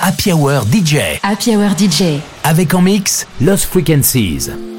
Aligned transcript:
Happy 0.00 0.32
Hour 0.32 0.64
DJ. 0.64 1.20
Happy 1.22 1.54
Hour 1.54 1.76
DJ. 1.76 2.20
Avec 2.44 2.72
en 2.72 2.80
mix 2.80 3.26
Lost 3.40 3.66
Frequencies. 3.66 4.71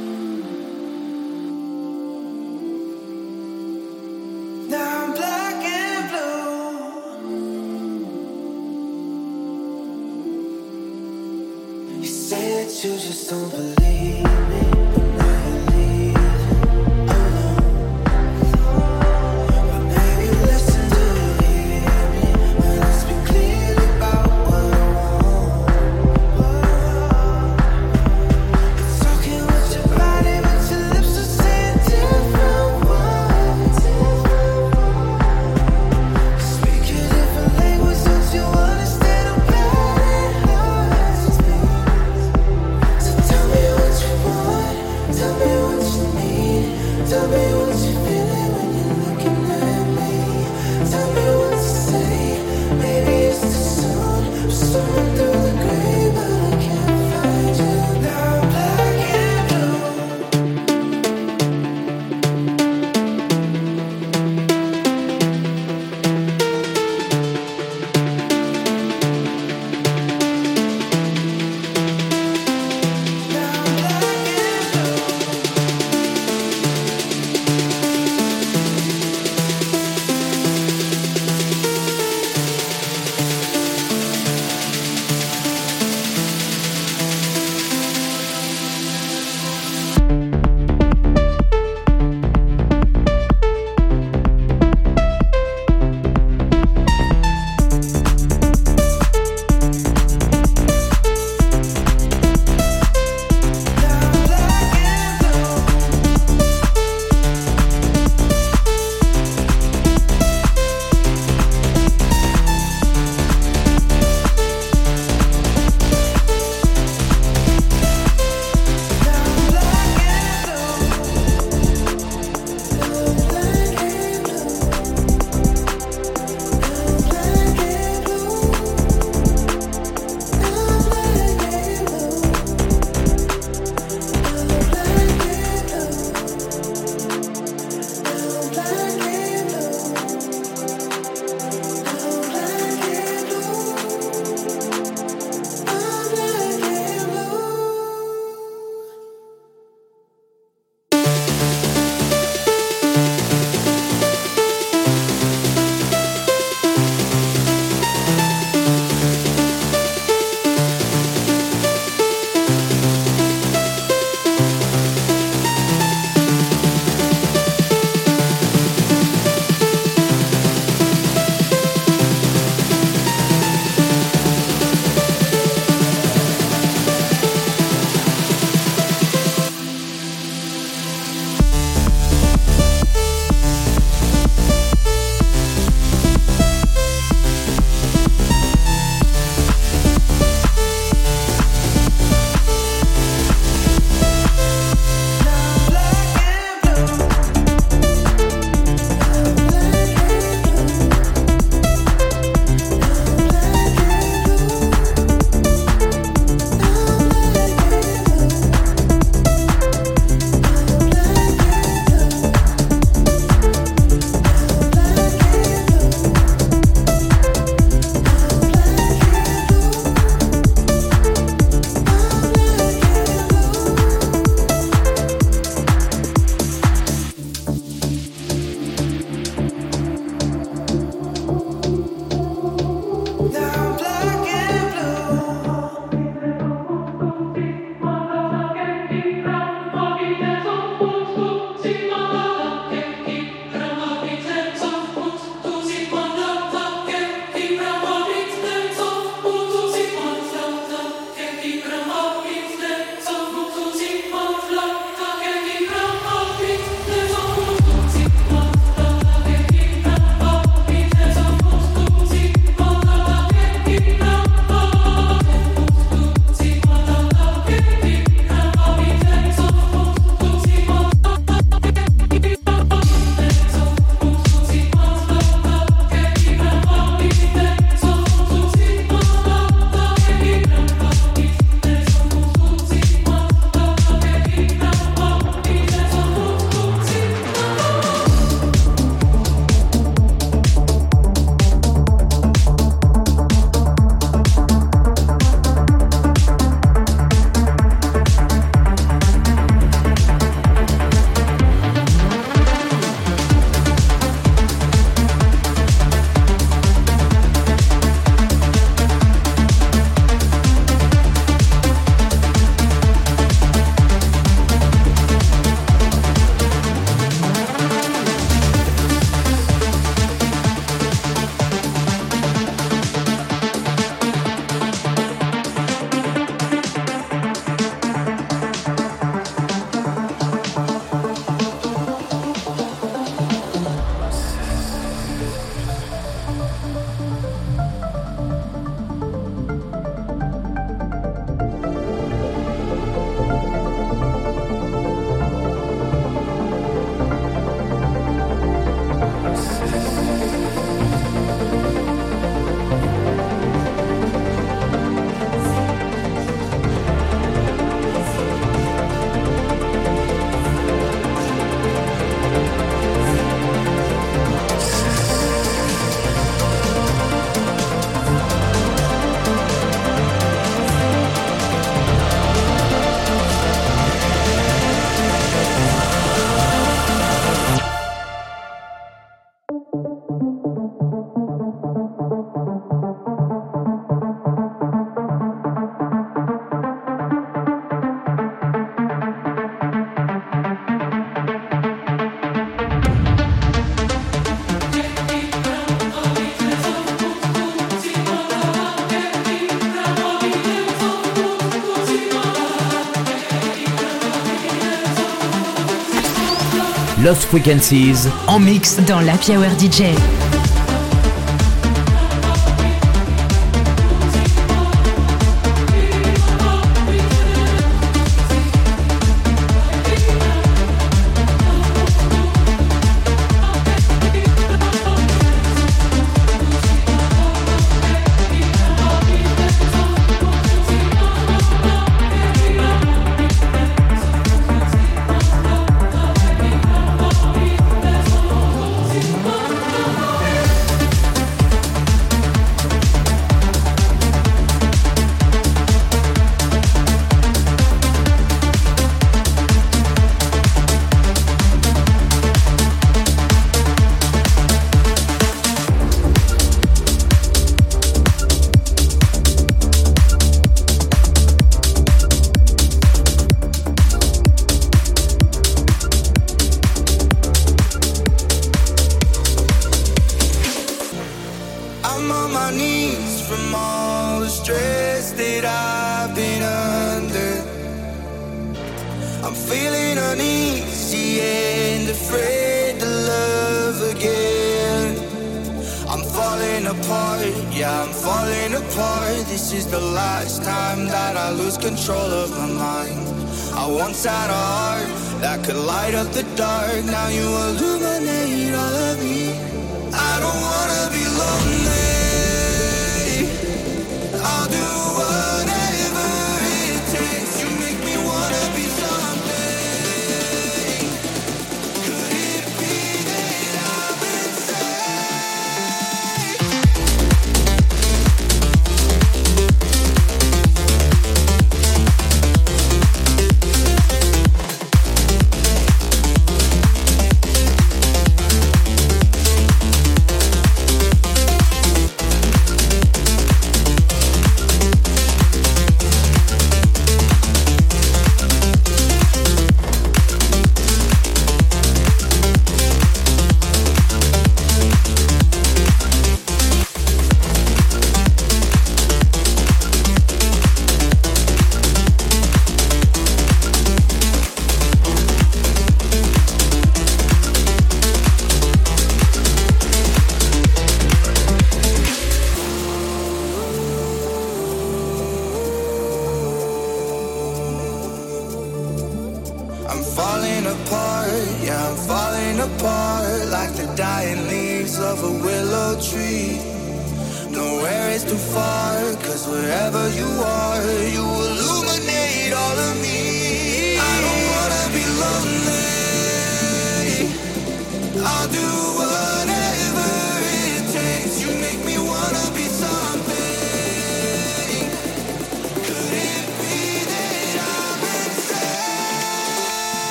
Lost 407.13 407.25
Frequencies 407.25 408.10
en 408.27 408.39
mix 408.39 408.77
dans 408.88 409.00
la 409.00 409.13
Hour 409.13 409.51
DJ. 409.60 410.33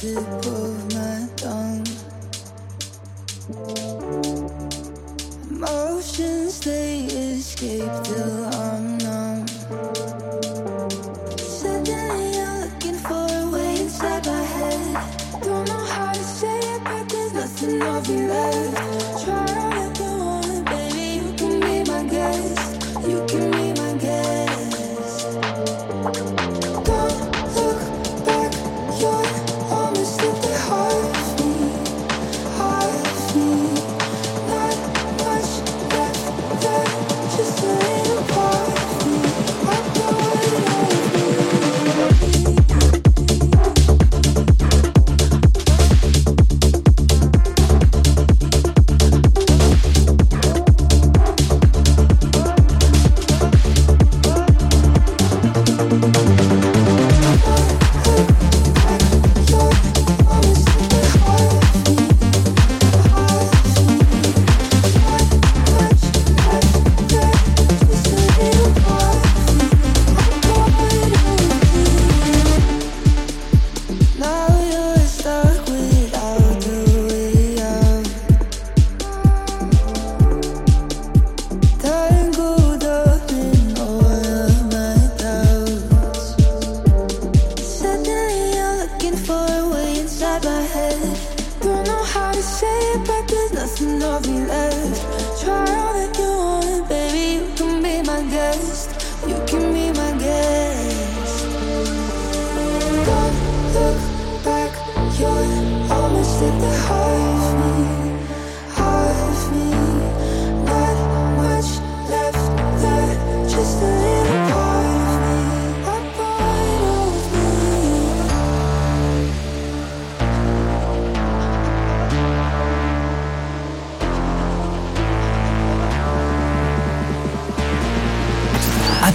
tip 0.00 0.16
of 0.16 0.94
my 0.94 1.28
tongue. 1.36 1.86
Emotions 5.50 6.60
they 6.60 7.00
escape 7.04 8.06
through. 8.06 8.39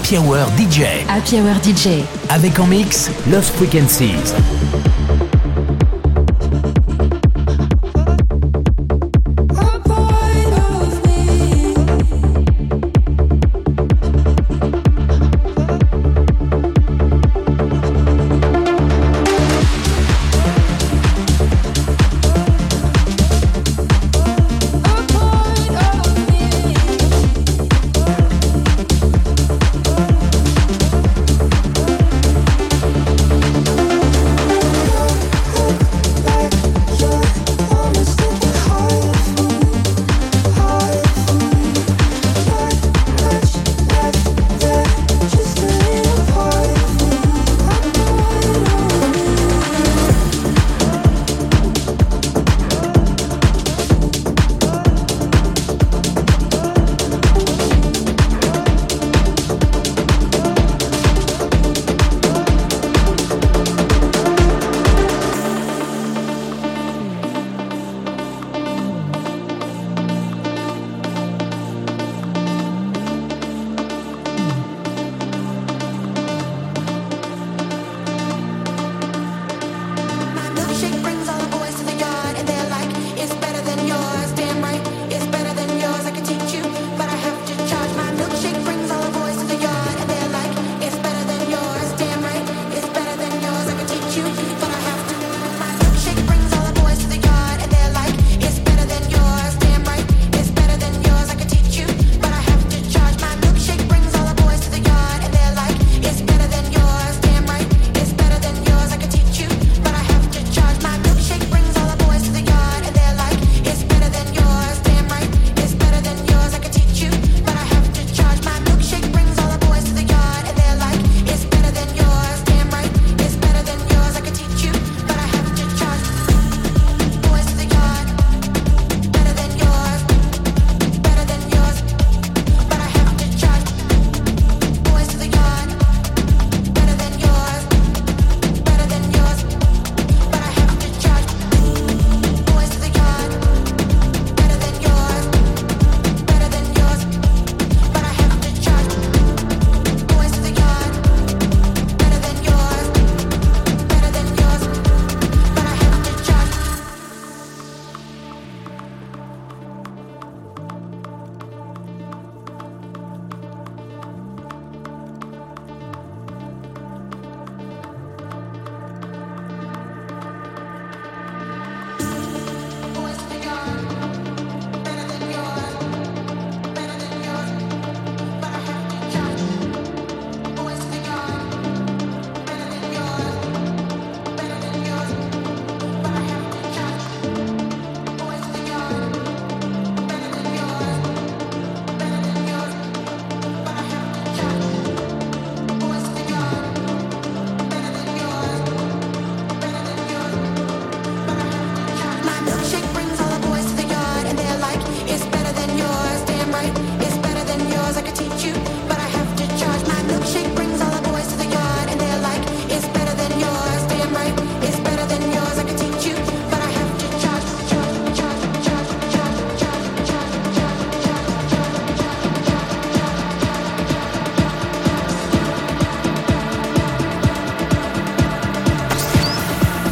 Happy 0.05 0.19
Hour 0.19 0.45
DJ. 0.55 0.83
Happy 1.09 1.39
Hour 1.39 1.55
DJ. 1.63 2.03
Avec 2.29 2.59
en 2.59 2.67
mix 2.67 3.09
Lost 3.27 3.55
Frequencies. 3.55 4.35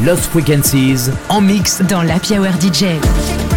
Lost 0.03 0.25
Frequencies 0.25 1.09
en 1.29 1.39
mix. 1.39 1.81
Dans 1.87 2.01
l'Happy 2.01 2.37
Hour 2.37 2.51
DJ. 2.59 3.52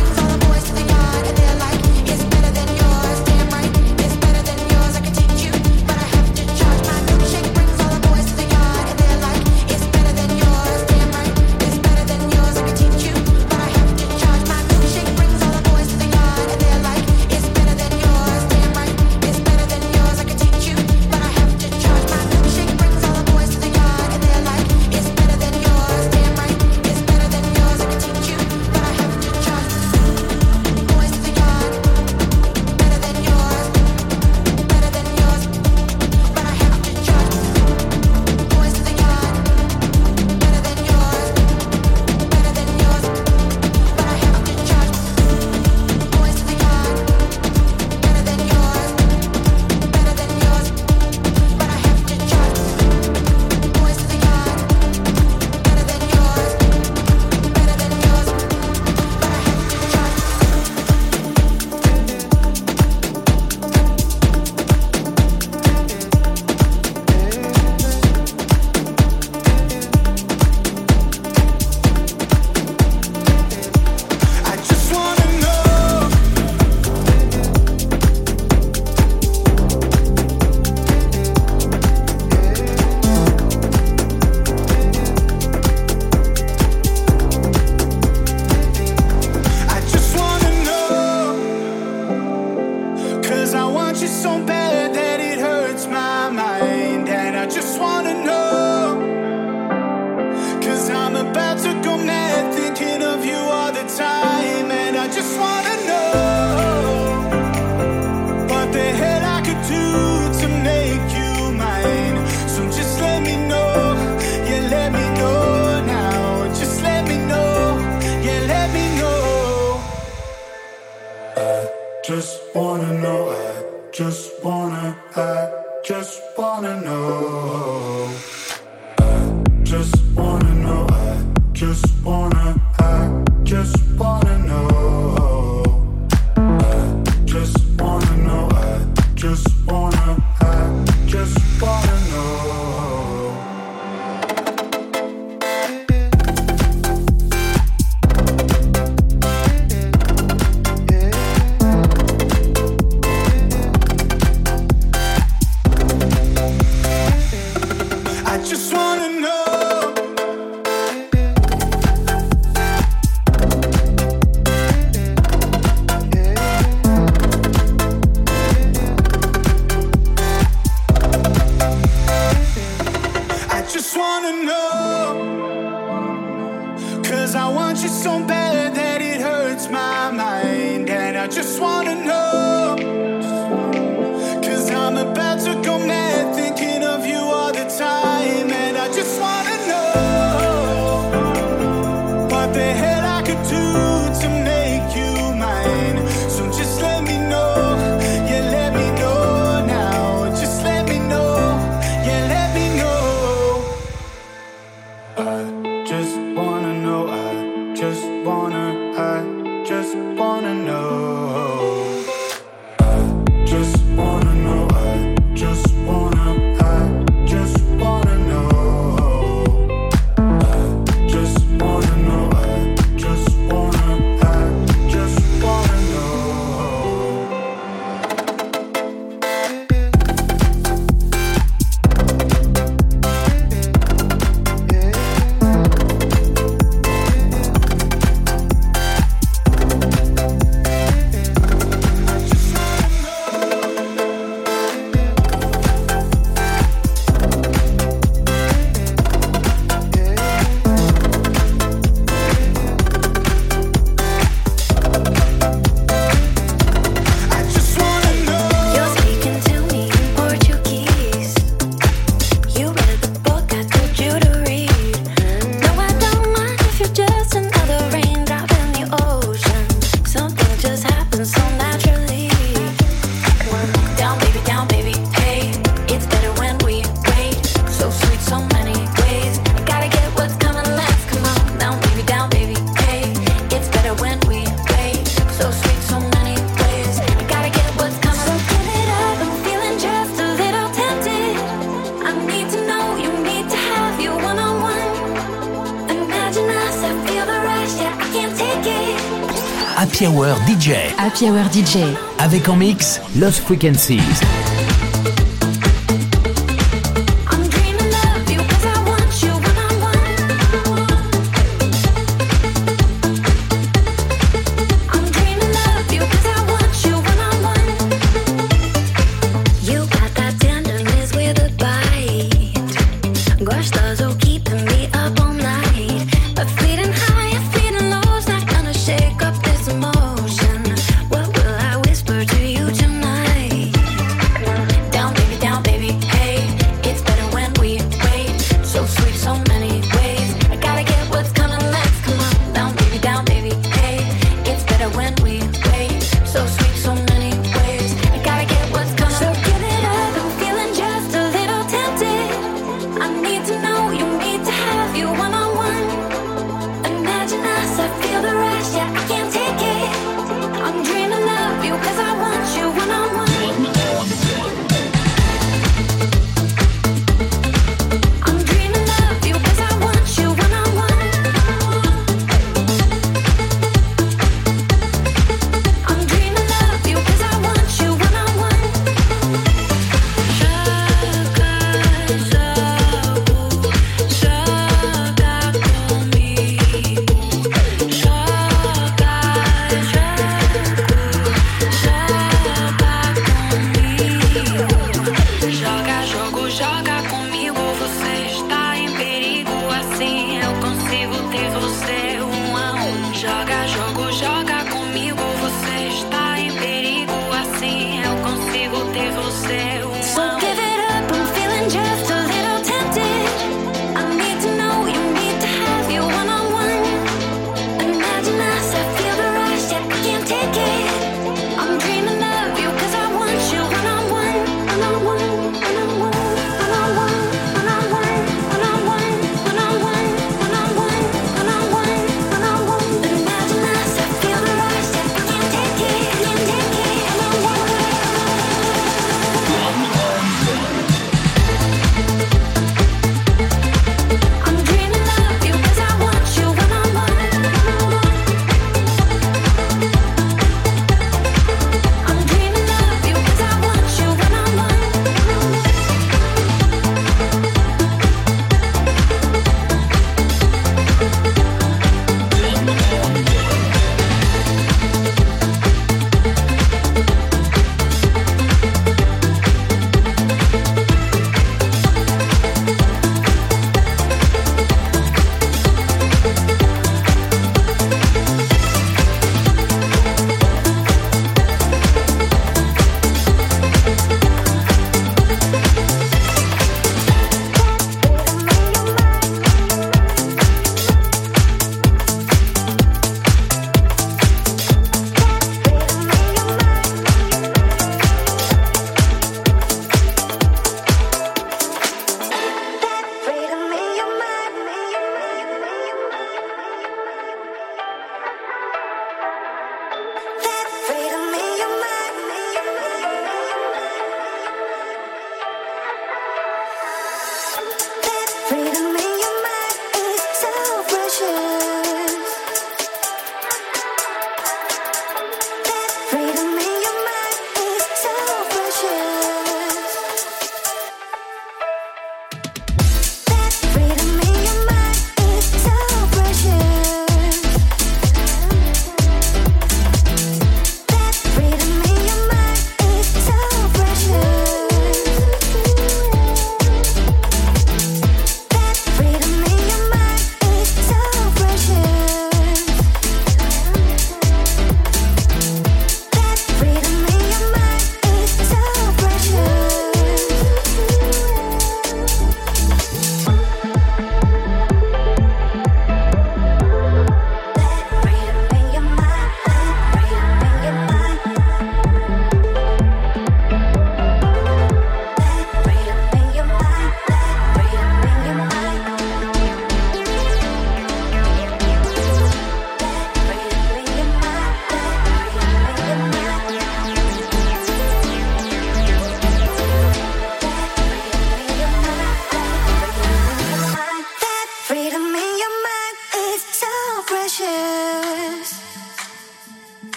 Happy 301.16 301.30
Hour 301.30 301.50
DJ. 301.50 301.78
Avec 302.18 302.46
en 302.46 302.56
mix 302.56 303.00
Lost 303.18 303.38
Frequencies. 303.38 304.55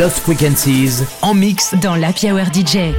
Lost 0.00 0.20
Frequencies 0.20 1.04
en 1.20 1.34
mix 1.34 1.74
dans 1.74 1.94
la 1.94 2.08
Hour 2.08 2.46
DJ. 2.54 2.94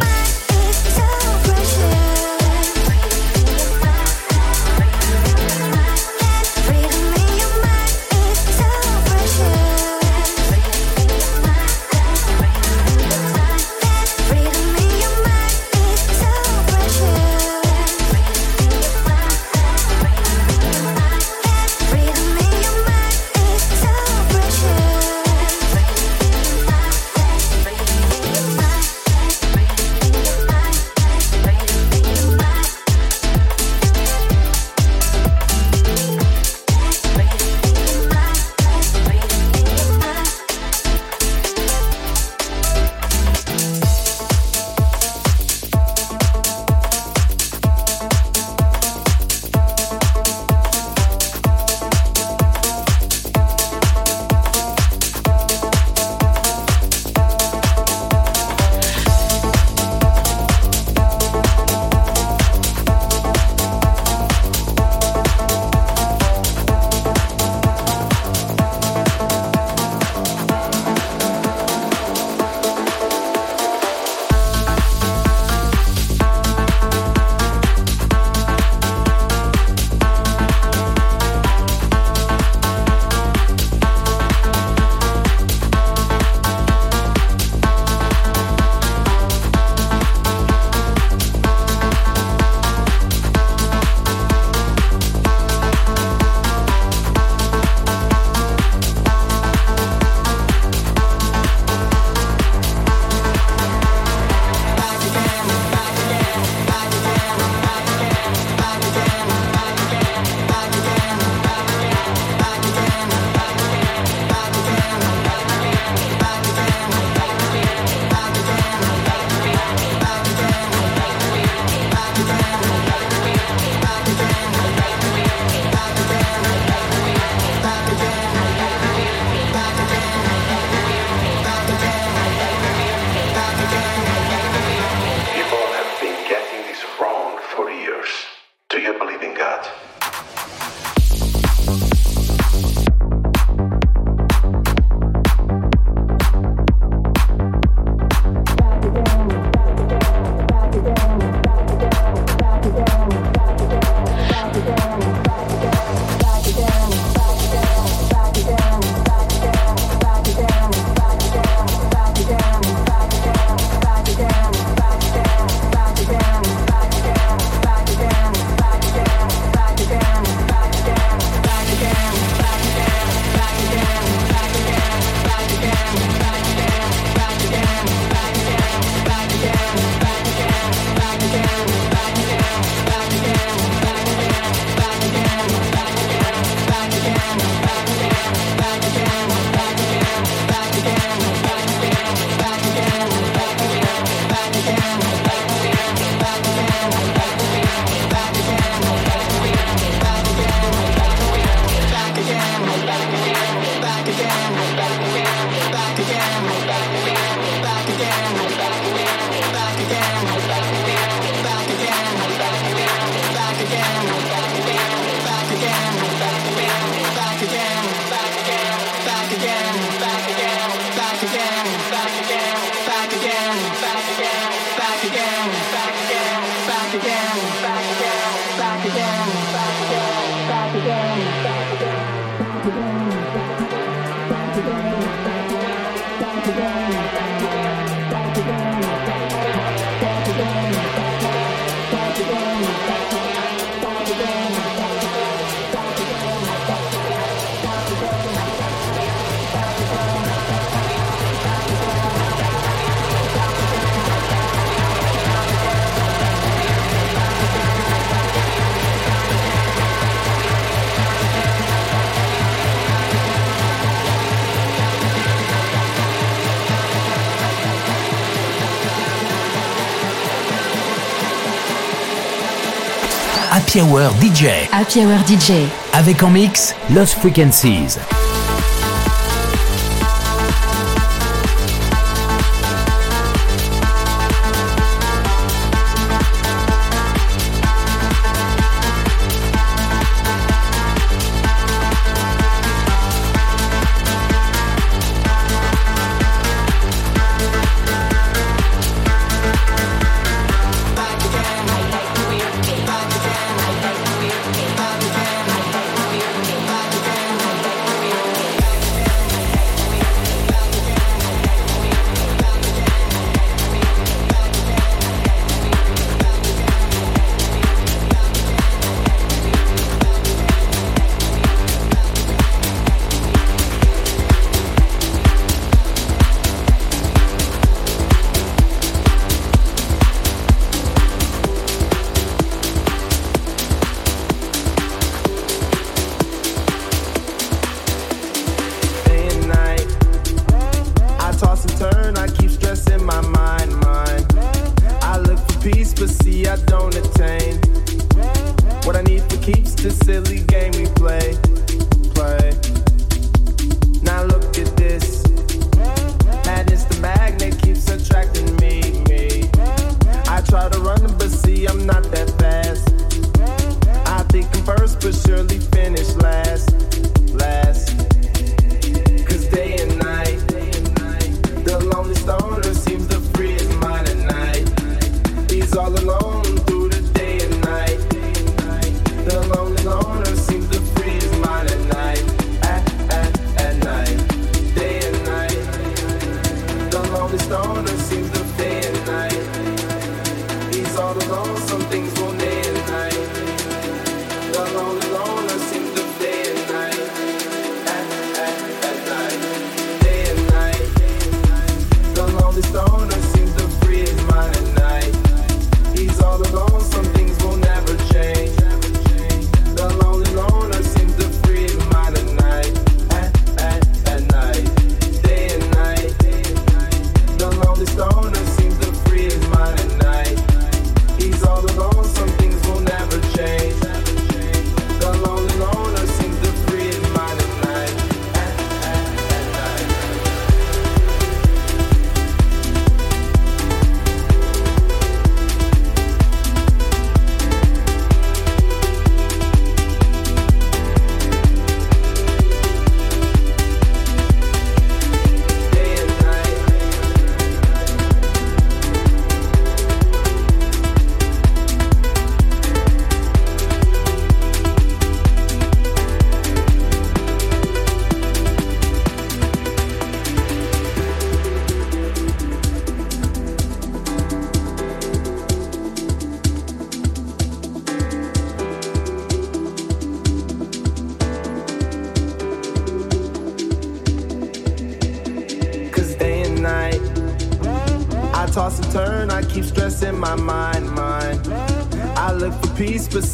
Happy 273.74 273.80
Hour 273.80 274.12
DJ. 274.20 274.68
Happy 274.74 275.00
Hour 275.00 275.20
DJ. 275.26 275.66
Avec 275.94 276.24
en 276.24 276.30
mix 276.30 276.76
Lost 276.94 277.14
Frequencies. 277.14 278.21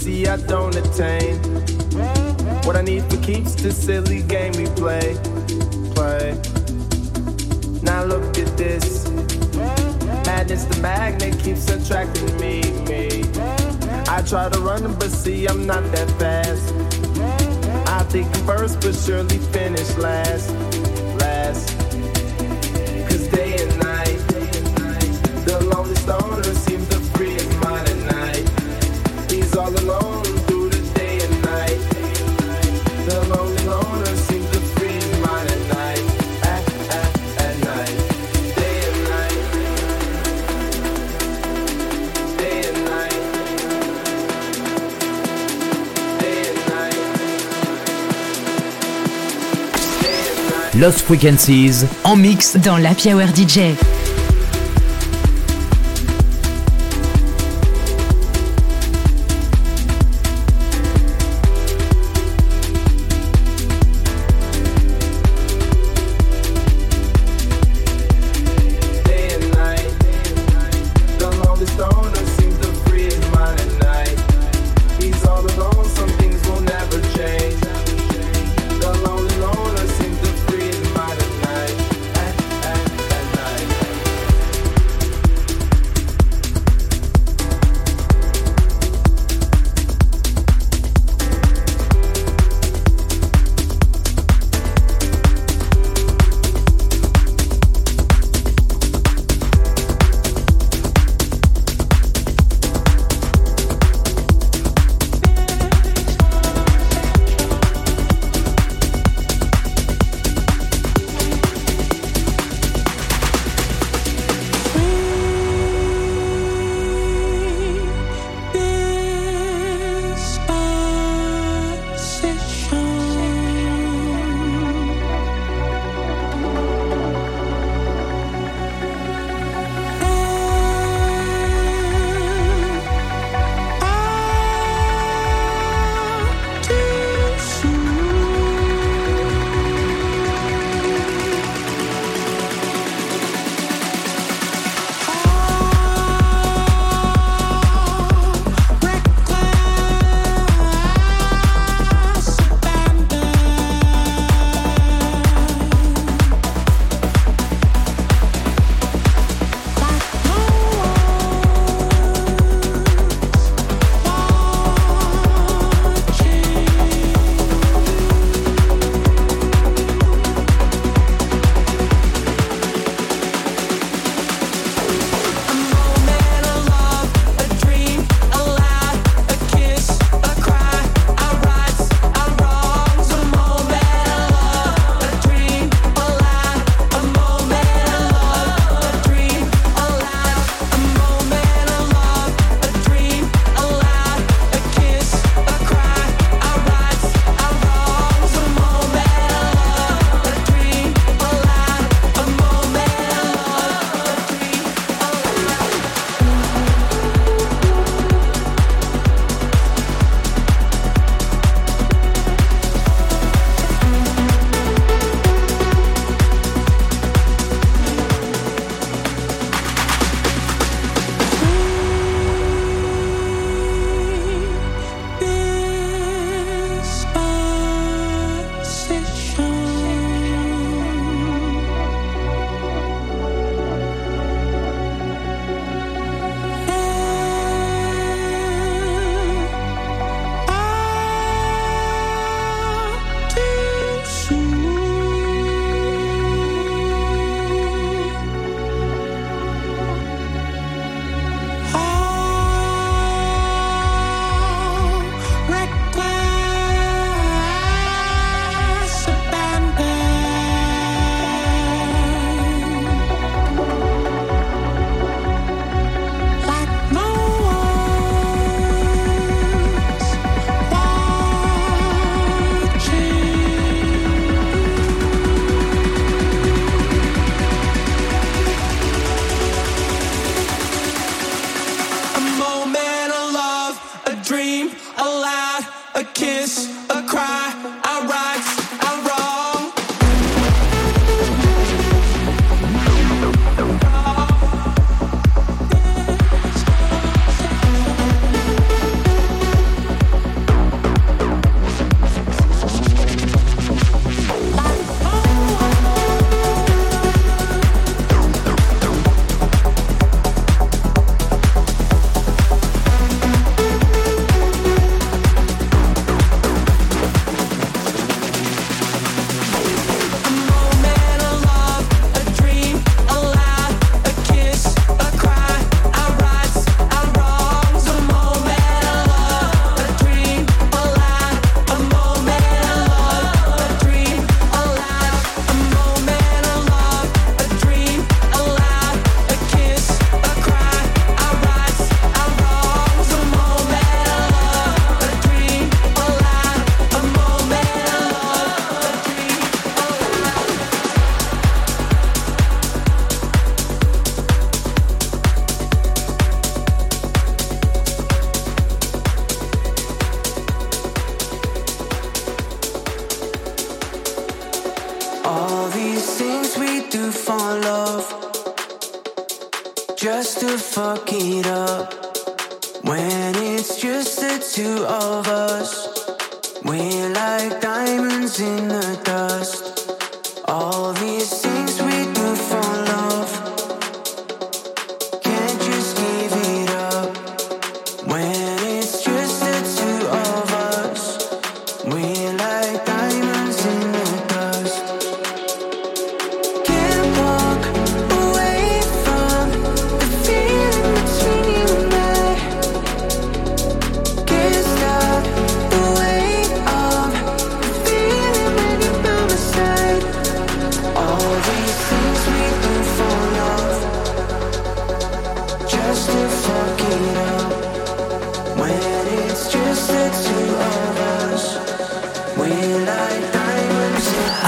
see 0.08 0.26
I 0.26 0.38
don't 0.38 0.74
attain 0.74 1.36
what 2.66 2.78
I 2.78 2.82
need 2.82 3.04
for 3.10 3.18
keeps 3.18 3.56
this 3.56 3.78
silly 3.78 4.22
game 4.24 4.54
we 4.54 4.66
play, 4.82 5.18
play. 5.96 6.40
Now 7.82 8.06
look 8.06 8.38
at 8.38 8.52
this, 8.56 9.10
madness 10.26 10.64
the 10.64 10.80
magnet 10.82 11.38
keeps 11.40 11.70
attracting 11.70 12.34
me, 12.40 12.62
me. 12.88 13.24
I 14.08 14.22
try 14.26 14.48
to 14.48 14.60
run 14.60 14.84
but 14.94 15.12
see 15.12 15.46
I'm 15.46 15.68
not 15.68 15.84
that 15.92 16.10
fast. 16.22 16.68
I 17.90 18.04
think 18.04 18.28
I'm 18.34 18.46
first 18.46 18.80
but 18.80 18.96
surely 18.96 19.40
finish 19.56 19.90
last. 19.98 20.67
Lost 50.80 51.02
Frequencies 51.02 51.86
en 52.04 52.16
mix 52.16 52.56
dans 52.58 52.78
l'Happy 52.78 53.12
Hour 53.12 53.30
DJ. 53.36 53.74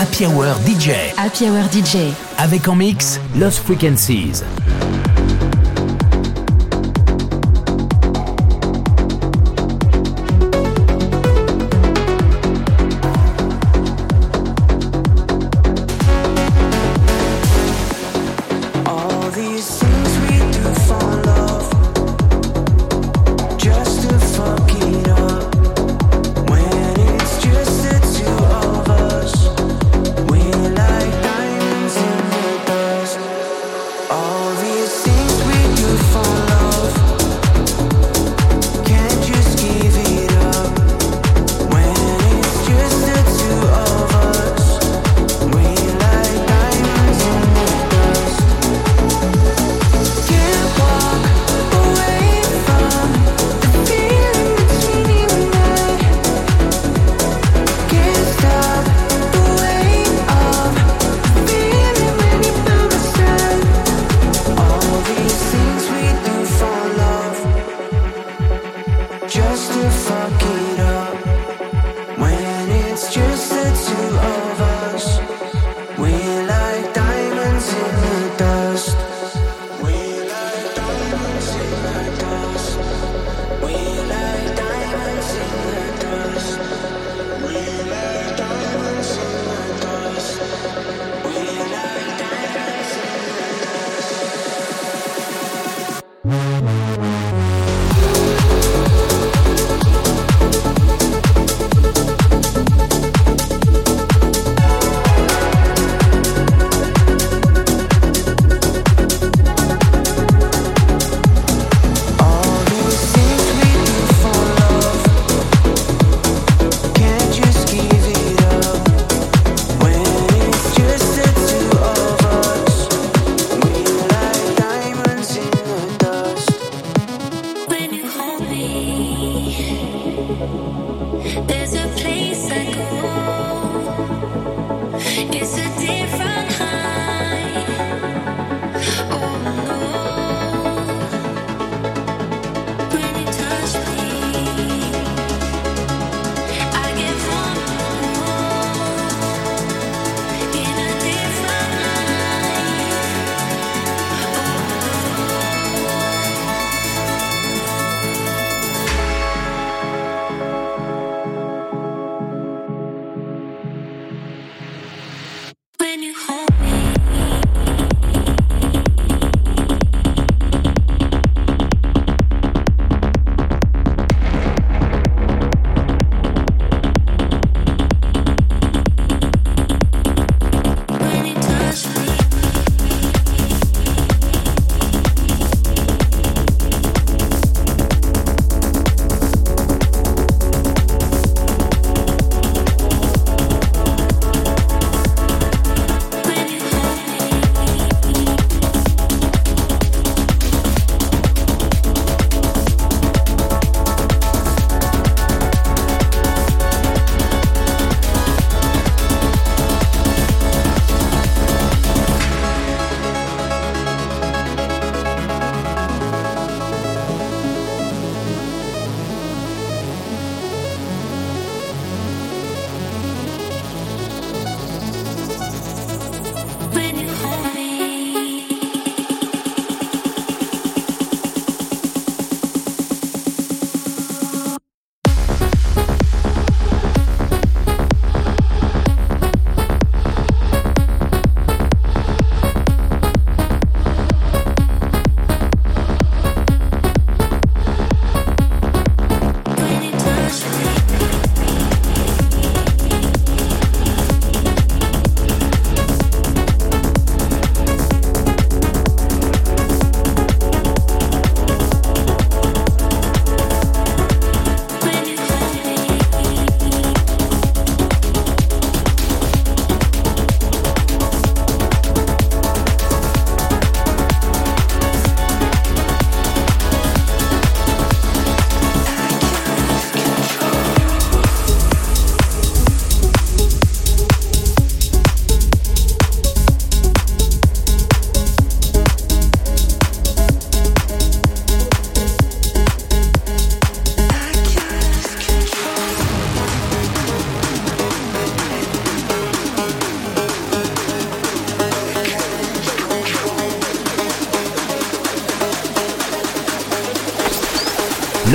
Happy 0.10 0.26
Hour 0.26 0.56
DJ. 0.66 1.14
DJ. 1.72 2.14
Avec 2.40 2.68
en 2.68 2.76
mix 2.76 3.20
Lost 3.38 3.60
Frequencies. 3.60 4.44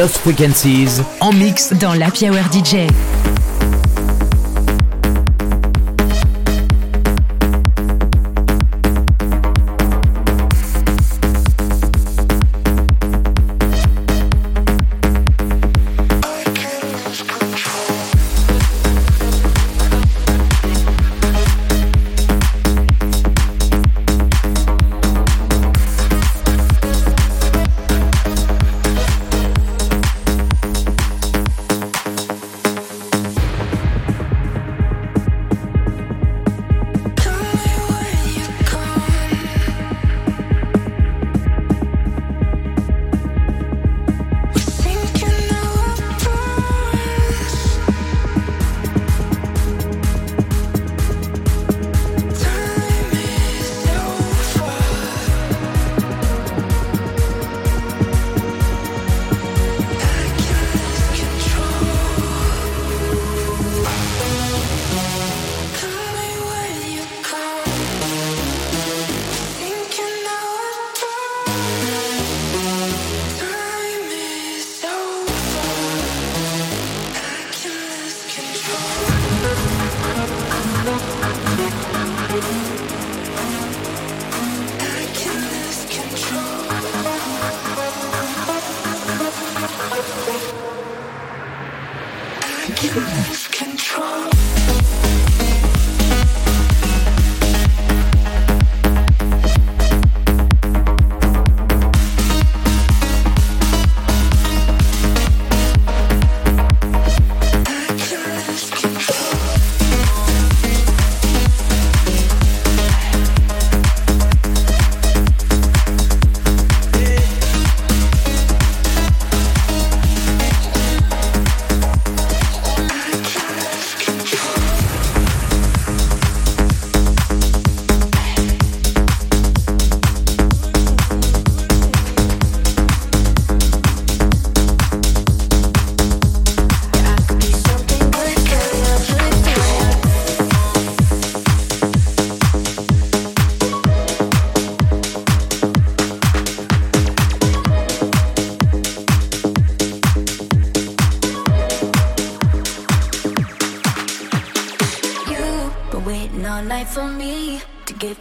Lost 0.04 0.18
Frequencies 0.18 1.00
en 1.20 1.32
mix 1.32 1.72
dans 1.72 1.94
la 1.94 2.08
Hour 2.08 2.52
DJ. 2.52 2.86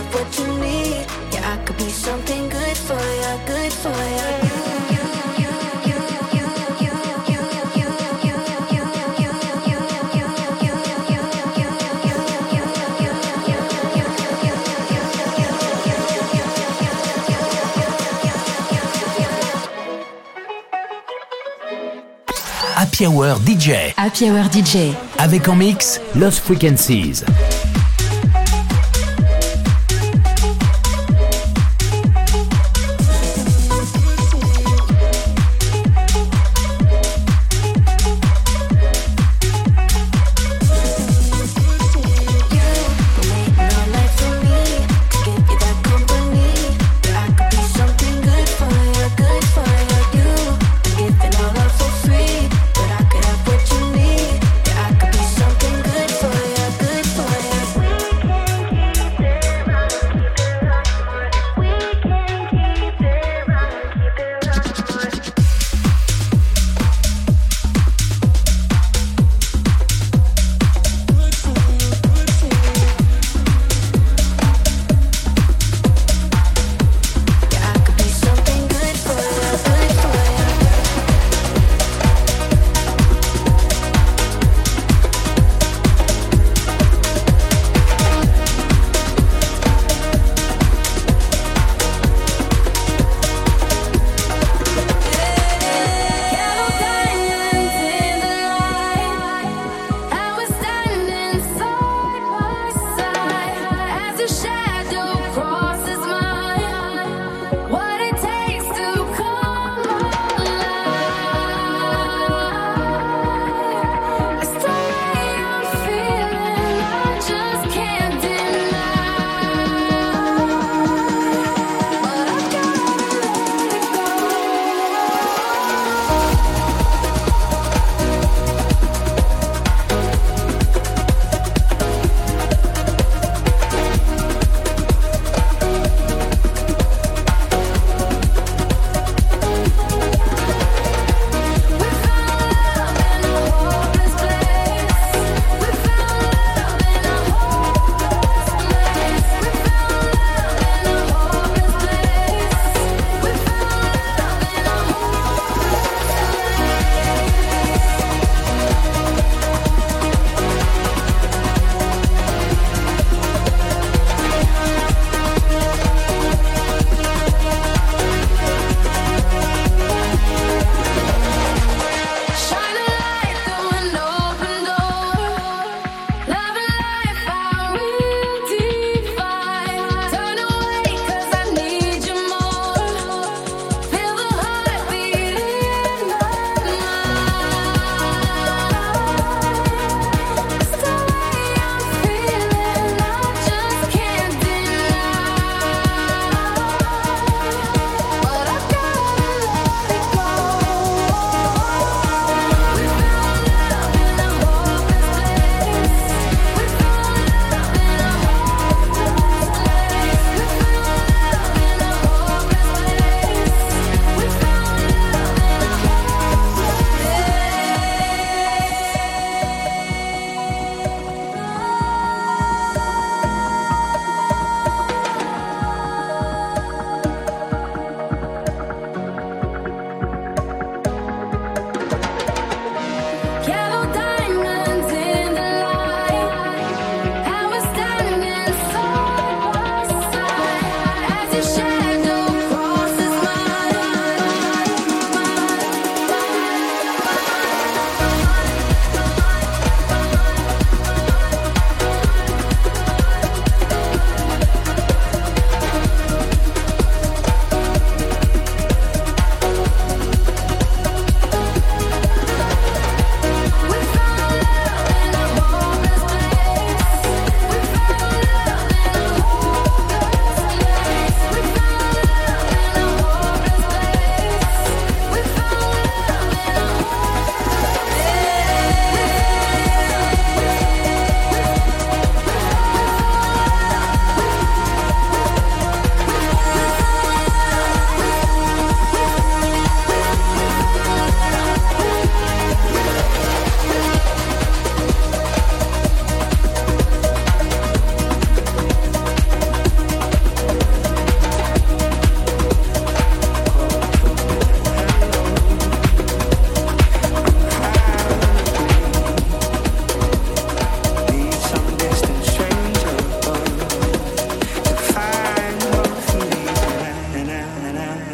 Yeah, 0.00 1.54
I 1.54 1.64
could 1.64 1.76
be 1.76 1.90
something 1.90 2.48
good 2.48 2.76
for 2.76 2.94
ya, 2.94 3.36
good 3.46 3.72
Happy 22.76 23.06
Hour 23.06 23.38
DJ. 23.40 23.92
Happy 23.96 24.30
Hour 24.30 24.48
DJ. 24.48 24.94
Avec 25.18 25.48
en 25.48 25.56
mix 25.56 26.00
Lost 26.14 26.38
Frequencies. 26.38 27.24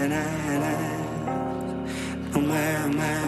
and 0.05 0.13
I, 0.13 0.45
and 2.35 3.24